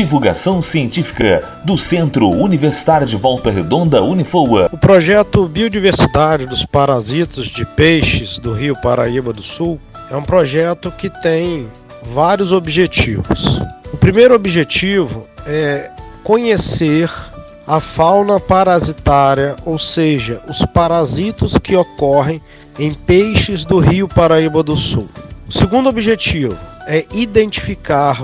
[0.00, 4.70] Divulgação científica do Centro Universitário de Volta Redonda Unifoa.
[4.72, 9.78] O projeto Biodiversidade dos Parasitos de Peixes do Rio Paraíba do Sul
[10.10, 11.68] é um projeto que tem
[12.02, 13.60] vários objetivos.
[13.92, 15.90] O primeiro objetivo é
[16.24, 17.10] conhecer
[17.66, 22.40] a fauna parasitária, ou seja, os parasitos que ocorrem
[22.78, 25.10] em peixes do Rio Paraíba do Sul.
[25.46, 26.56] O segundo objetivo
[26.86, 28.16] é identificar,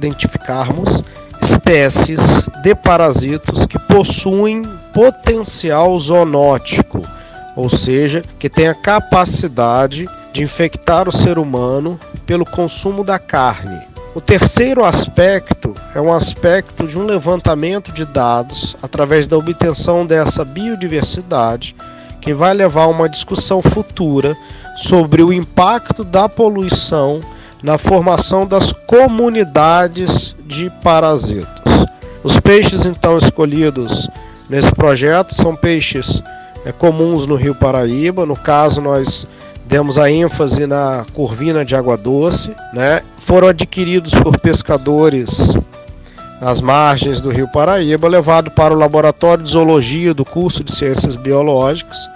[0.00, 1.04] identificarmos
[1.40, 7.06] espécies de parasitos que possuem potencial zoonótico,
[7.54, 13.78] ou seja, que têm a capacidade de infectar o ser humano pelo consumo da carne.
[14.14, 20.44] O terceiro aspecto é um aspecto de um levantamento de dados através da obtenção dessa
[20.44, 21.76] biodiversidade,
[22.20, 24.36] que vai levar a uma discussão futura
[24.76, 27.20] sobre o impacto da poluição
[27.62, 31.86] na formação das comunidades de parasitos.
[32.22, 34.08] Os peixes então escolhidos
[34.48, 36.22] nesse projeto são peixes
[36.64, 39.26] é, comuns no Rio Paraíba, no caso nós
[39.66, 43.02] demos a ênfase na curvina de água doce, né?
[43.16, 45.54] Foram adquiridos por pescadores
[46.40, 51.14] nas margens do Rio Paraíba, levado para o laboratório de zoologia do curso de ciências
[51.16, 52.10] biológicas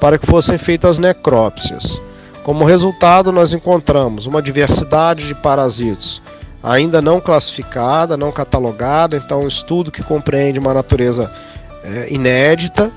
[0.00, 2.00] para que fossem feitas necrópsias.
[2.48, 6.22] Como resultado, nós encontramos uma diversidade de parasitos
[6.62, 11.30] ainda não classificada, não catalogada, então um estudo que compreende uma natureza
[11.84, 12.90] é, inédita.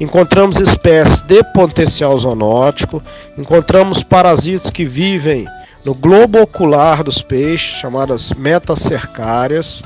[0.00, 3.02] Encontramos espécies de potencial zoonótico,
[3.36, 5.46] encontramos parasitos que vivem
[5.84, 9.84] no globo ocular dos peixes, chamadas metacercárias,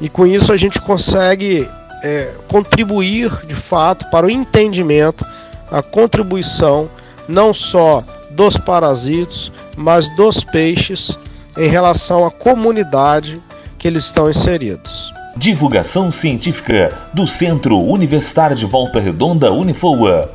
[0.00, 1.68] e com isso a gente consegue
[2.02, 5.26] é, contribuir de fato para o entendimento,
[5.70, 6.88] a contribuição
[7.28, 11.18] não só dos parasitos, mas dos peixes
[11.58, 13.40] em relação à comunidade
[13.78, 15.12] que eles estão inseridos.
[15.36, 20.30] Divulgação científica do Centro Universitário de Volta Redonda Unifoa.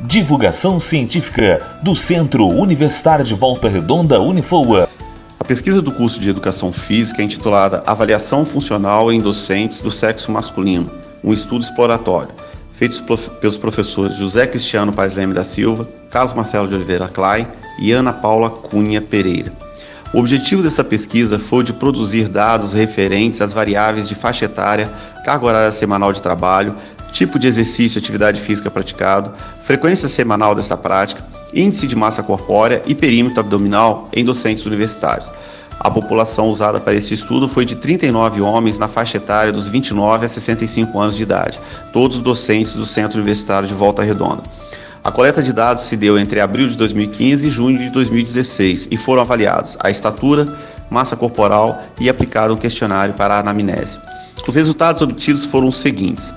[0.00, 4.88] Divulgação científica do Centro Universitário de Volta Redonda Unifoa.
[5.38, 10.32] A pesquisa do curso de Educação Física é intitulada Avaliação Funcional em Docentes do Sexo
[10.32, 10.90] Masculino,
[11.22, 12.30] um estudo exploratório
[12.76, 13.00] feitos
[13.40, 17.46] pelos professores José Cristiano Paes Leme da Silva, Carlos Marcelo de Oliveira Klein
[17.80, 19.52] e Ana Paula Cunha Pereira.
[20.12, 24.90] O objetivo dessa pesquisa foi de produzir dados referentes às variáveis de faixa etária,
[25.24, 26.76] carga horária semanal de trabalho,
[27.12, 32.82] tipo de exercício e atividade física praticado, frequência semanal desta prática, índice de massa corpórea
[32.86, 35.30] e perímetro abdominal em docentes universitários.
[35.78, 40.26] A população usada para esse estudo foi de 39 homens na faixa etária dos 29
[40.26, 41.60] a 65 anos de idade,
[41.92, 44.42] todos docentes do Centro Universitário de Volta Redonda.
[45.04, 48.96] A coleta de dados se deu entre abril de 2015 e junho de 2016 e
[48.96, 50.46] foram avaliados a estatura,
[50.90, 54.00] massa corporal e aplicado um questionário para a anamnese.
[54.46, 56.34] Os resultados obtidos foram os seguintes: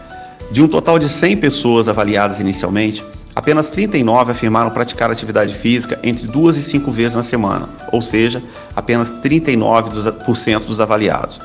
[0.52, 3.04] de um total de 100 pessoas avaliadas inicialmente,
[3.40, 8.44] Apenas 39 afirmaram praticar atividade física entre duas e cinco vezes na semana, ou seja,
[8.76, 11.40] apenas 39% dos avaliados.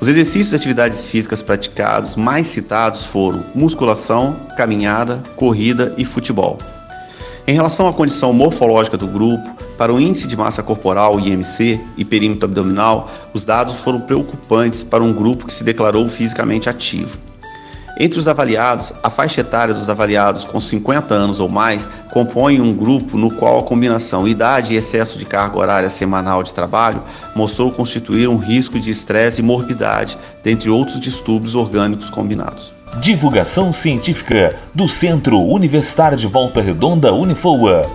[0.00, 6.56] Os exercícios de atividades físicas praticados mais citados foram musculação, caminhada, corrida e futebol.
[7.46, 9.46] Em relação à condição morfológica do grupo,
[9.76, 15.04] para o índice de massa corporal IMC e perímetro abdominal, os dados foram preocupantes para
[15.04, 17.25] um grupo que se declarou fisicamente ativo.
[17.98, 22.74] Entre os avaliados, a faixa etária dos avaliados com 50 anos ou mais compõe um
[22.74, 27.02] grupo no qual a combinação idade e excesso de carga horária semanal de trabalho
[27.34, 32.70] mostrou constituir um risco de estresse e morbidade, dentre outros distúrbios orgânicos combinados.
[33.00, 37.86] Divulgação científica do Centro Universitário de Volta Redonda Unifoa.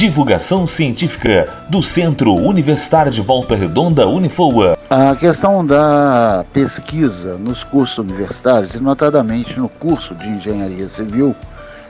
[0.00, 4.78] Divulgação científica do Centro Universitário de Volta Redonda Unifoa.
[4.88, 11.36] A questão da pesquisa nos cursos universitários, e notadamente no curso de Engenharia Civil,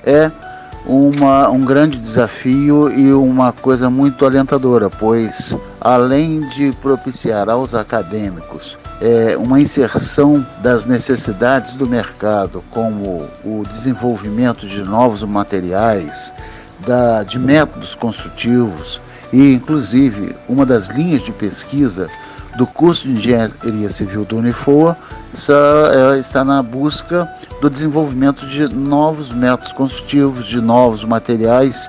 [0.05, 0.29] é
[0.85, 8.77] uma, um grande desafio e uma coisa muito alentadora, pois além de propiciar aos acadêmicos
[9.01, 16.33] é, uma inserção das necessidades do mercado, como o desenvolvimento de novos materiais,
[16.87, 19.01] da, de métodos construtivos
[19.33, 22.09] e, inclusive, uma das linhas de pesquisa
[22.57, 24.97] do curso de Engenharia Civil do Unifoa
[26.21, 27.31] está na busca
[27.61, 31.89] do desenvolvimento de novos métodos construtivos, de novos materiais,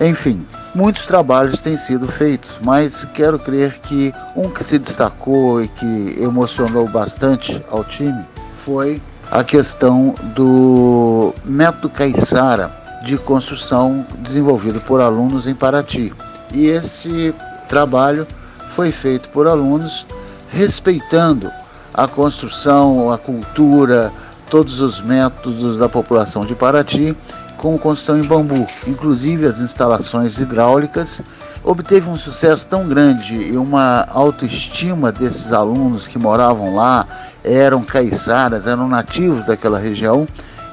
[0.00, 0.44] enfim,
[0.74, 6.18] muitos trabalhos têm sido feitos, mas quero crer que um que se destacou e que
[6.20, 8.24] emocionou bastante ao time
[8.64, 9.00] foi
[9.30, 16.12] a questão do método Caiçara de construção desenvolvido por alunos em Paraty.
[16.52, 17.34] E esse
[17.68, 18.26] trabalho
[18.74, 20.06] foi feito por alunos
[20.48, 21.50] respeitando
[21.94, 24.12] a construção, a cultura,
[24.48, 27.16] todos os métodos da população de Paraty
[27.56, 31.20] com construção em bambu, inclusive as instalações hidráulicas.
[31.62, 37.06] Obteve um sucesso tão grande e uma autoestima desses alunos que moravam lá,
[37.44, 40.26] eram caiçaras, eram nativos daquela região,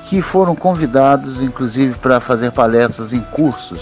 [0.07, 3.79] que foram convidados, inclusive, para fazer palestras em cursos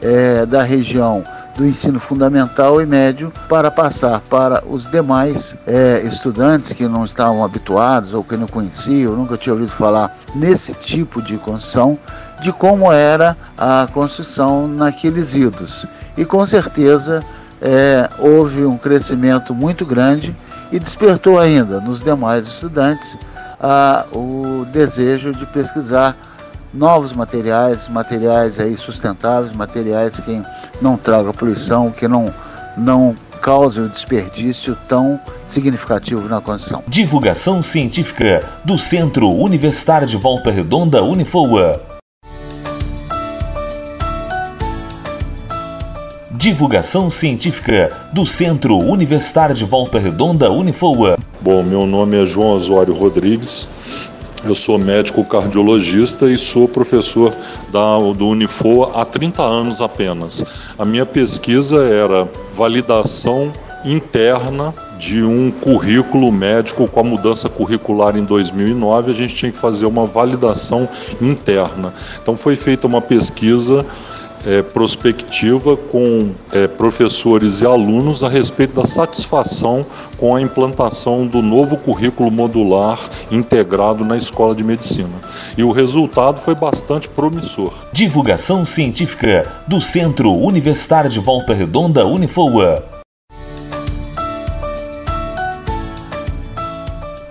[0.00, 1.24] é, da região
[1.56, 7.44] do ensino fundamental e médio para passar para os demais é, estudantes que não estavam
[7.44, 11.98] habituados ou que não conheciam, nunca tinham ouvido falar nesse tipo de construção,
[12.42, 15.86] de como era a construção naqueles idos.
[16.16, 17.22] E com certeza
[17.62, 20.34] é, houve um crescimento muito grande
[20.72, 23.16] e despertou ainda nos demais estudantes
[23.60, 26.16] a, o desejo de pesquisar
[26.72, 30.42] novos materiais, materiais aí sustentáveis, materiais que
[30.82, 32.32] não tragam poluição, que não,
[32.76, 36.82] não causem o desperdício tão significativo na construção.
[36.88, 41.80] Divulgação científica do Centro Universitário de Volta Redonda Unifoa.
[46.30, 51.16] Divulgação científica do Centro Universitário de Volta Redonda Unifoa.
[51.44, 53.68] Bom, meu nome é João Osório Rodrigues,
[54.46, 57.36] eu sou médico cardiologista e sou professor
[57.70, 60.42] da, do Unifoa há 30 anos apenas.
[60.78, 63.52] A minha pesquisa era validação
[63.84, 69.58] interna de um currículo médico com a mudança curricular em 2009, a gente tinha que
[69.58, 70.88] fazer uma validação
[71.20, 71.92] interna.
[72.22, 73.84] Então foi feita uma pesquisa
[74.46, 79.84] é, prospectiva com é, professores e alunos a respeito da satisfação
[80.18, 82.98] com a implantação do novo currículo modular
[83.30, 85.10] integrado na escola de medicina.
[85.56, 87.72] E o resultado foi bastante promissor.
[87.92, 92.84] Divulgação científica do Centro Universitário de Volta Redonda Unifoa.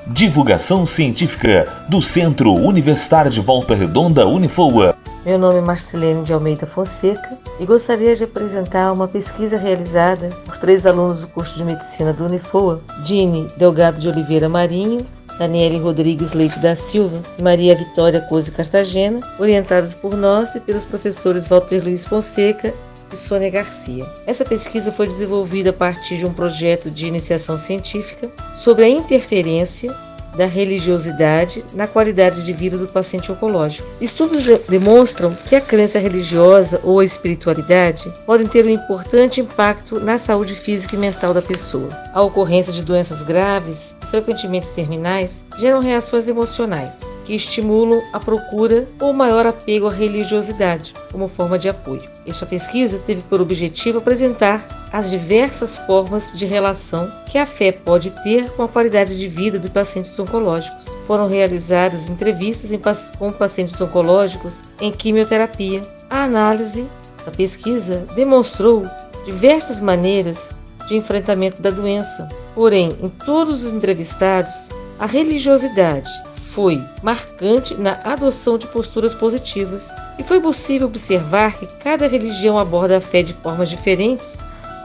[0.08, 4.93] Divulgação científica do Centro Universitário de Volta Redonda Unifoa.
[5.26, 10.58] Meu nome é Marcelene de Almeida Fonseca e gostaria de apresentar uma pesquisa realizada por
[10.58, 15.08] três alunos do curso de Medicina do Unifoa, Dini Delgado de Oliveira Marinho,
[15.40, 20.84] Daniele Rodrigues Leite da Silva e Maria Vitória Coze Cartagena, orientados por nós e pelos
[20.84, 22.74] professores Walter Luiz Fonseca
[23.10, 24.06] e Sônia Garcia.
[24.28, 29.90] Essa pesquisa foi desenvolvida a partir de um projeto de iniciação científica sobre a interferência
[30.36, 33.88] da religiosidade na qualidade de vida do paciente oncológico.
[34.02, 40.18] Estudos demonstram que a crença religiosa ou a espiritualidade podem ter um importante impacto na
[40.18, 41.90] saúde física e mental da pessoa.
[42.14, 49.12] A ocorrência de doenças graves, frequentemente terminais, geram reações emocionais que estimulam a procura ou
[49.12, 52.04] maior apego à religiosidade como forma de apoio.
[52.24, 58.12] Esta pesquisa teve por objetivo apresentar as diversas formas de relação que a fé pode
[58.24, 60.86] ter com a qualidade de vida dos pacientes oncológicos.
[61.08, 65.82] Foram realizadas entrevistas com pacientes oncológicos em quimioterapia.
[66.08, 66.86] A análise
[67.26, 68.86] da pesquisa demonstrou
[69.26, 70.50] diversas maneiras
[70.88, 72.28] de enfrentamento da doença.
[72.54, 74.70] Porém, em todos os entrevistados,
[75.00, 76.10] a religiosidade
[76.54, 82.98] foi marcante na adoção de posturas positivas e foi possível observar que cada religião aborda
[82.98, 84.38] a fé de formas diferentes,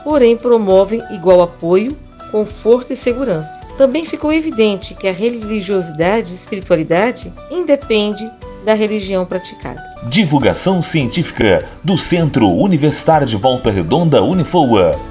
[0.03, 1.95] porém promovem igual apoio,
[2.31, 3.63] conforto e segurança.
[3.77, 8.29] Também ficou evidente que a religiosidade e espiritualidade independe
[8.65, 9.81] da religião praticada.
[10.07, 15.08] Divulgação científica do Centro Universitário de Volta Redonda Unifoa.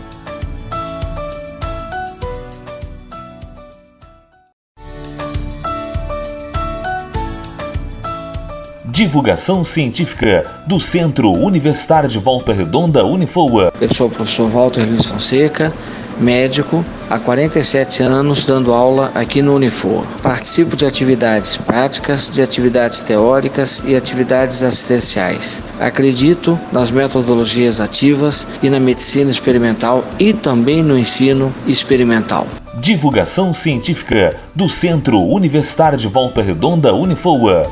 [8.98, 13.72] Divulgação científica do Centro Universitário de Volta Redonda Unifoa.
[13.80, 15.72] Eu sou o professor Walter Luiz Fonseca,
[16.18, 20.02] médico, há 47 anos dando aula aqui no Unifoa.
[20.20, 25.62] Participo de atividades práticas, de atividades teóricas e atividades assistenciais.
[25.78, 32.48] Acredito nas metodologias ativas e na medicina experimental e também no ensino experimental.
[32.80, 37.70] Divulgação científica do Centro Universitário de Volta Redonda Unifoa.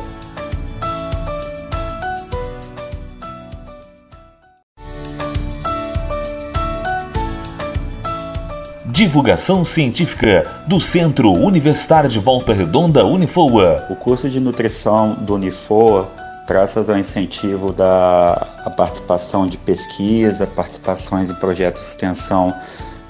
[8.96, 13.84] Divulgação científica do Centro Universitário de Volta Redonda Unifoa.
[13.90, 16.10] O curso de nutrição do Unifoa,
[16.48, 22.54] graças ao incentivo da participação de pesquisa, participações em projetos de extensão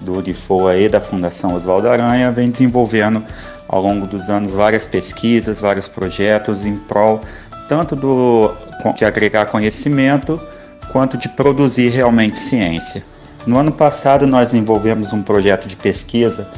[0.01, 3.25] do Unifoa e da Fundação Oswaldo Aranha, vem desenvolvendo
[3.69, 7.21] ao longo dos anos várias pesquisas, vários projetos em prol
[7.69, 8.53] tanto do,
[8.93, 10.41] de agregar conhecimento
[10.91, 13.05] quanto de produzir realmente ciência.
[13.47, 16.49] No ano passado nós desenvolvemos um projeto de pesquisa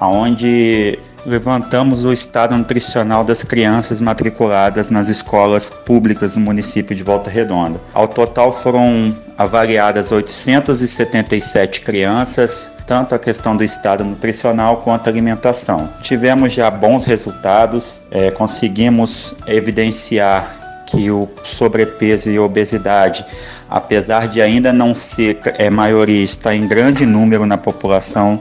[0.00, 7.30] onde levantamos o estado nutricional das crianças matriculadas nas escolas públicas do município de Volta
[7.30, 7.80] Redonda.
[7.94, 15.88] Ao total foram avaliadas 877 crianças, tanto a questão do estado nutricional quanto a alimentação.
[16.02, 23.24] Tivemos já bons resultados, é, conseguimos evidenciar que o sobrepeso e obesidade,
[23.68, 28.40] apesar de ainda não ser é, maioria, está em grande número na população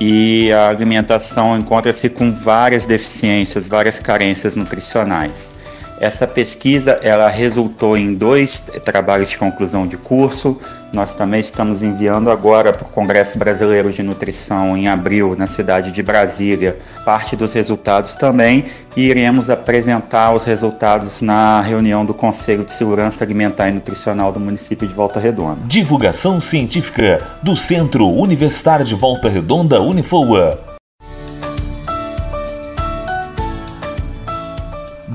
[0.00, 5.52] e a alimentação encontra-se com várias deficiências, várias carências nutricionais.
[6.00, 10.58] Essa pesquisa ela resultou em dois trabalhos de conclusão de curso.
[10.94, 15.92] Nós também estamos enviando agora para o Congresso Brasileiro de Nutrição em abril na cidade
[15.92, 18.64] de Brasília parte dos resultados também
[18.96, 24.40] e iremos apresentar os resultados na reunião do Conselho de Segurança Alimentar e Nutricional do
[24.40, 25.60] município de Volta Redonda.
[25.66, 30.69] Divulgação científica do Centro Universitário de Volta Redonda Unifoa.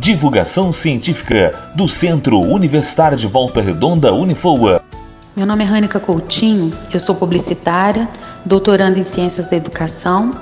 [0.06, 4.80] Divulgação científica do Centro Universitário de Volta Redonda Unifoa.
[5.36, 8.08] Meu nome é Rânica Coutinho, eu sou publicitária,
[8.46, 10.36] doutoranda em Ciências da Educação,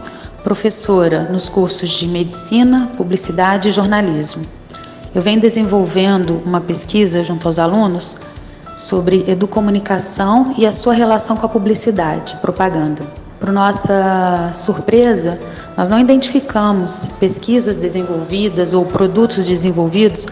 [0.44, 4.46] professora nos cursos de Medicina, Publicidade e Jornalismo.
[5.16, 8.18] Eu venho desenvolvendo uma pesquisa junto aos alunos
[8.76, 13.23] sobre educomunicação e a sua relação com a publicidade, propaganda.
[13.44, 15.38] Para nossa surpresa,
[15.76, 20.26] nós não identificamos pesquisas desenvolvidas ou produtos desenvolvidos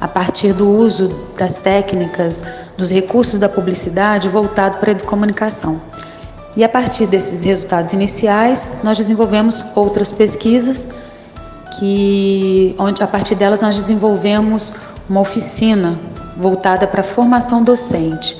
[0.00, 2.42] a partir do uso das técnicas,
[2.78, 5.78] dos recursos da publicidade voltado para a comunicação.
[6.56, 10.88] E a partir desses resultados iniciais, nós desenvolvemos outras pesquisas
[11.78, 14.72] que onde a partir delas nós desenvolvemos
[15.06, 15.98] uma oficina
[16.34, 18.38] voltada para a formação docente,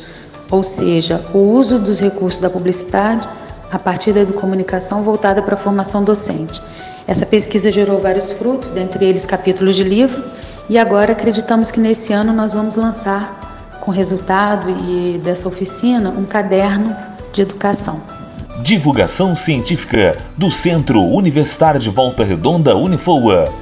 [0.51, 3.29] ou seja, o uso dos recursos da publicidade
[3.75, 6.63] a partir da comunicação voltada para a formação docente.
[7.09, 10.23] Essa pesquisa gerou vários frutos, dentre eles capítulos de livro,
[10.71, 16.25] e agora acreditamos que nesse ano nós vamos lançar, com resultado e dessa oficina, um
[16.25, 16.97] caderno
[17.33, 18.01] de educação.
[18.63, 23.53] Divulgação científica do Centro Universitário de Volta Redonda Unifoa.